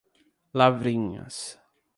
Lavrinhas 0.57 1.37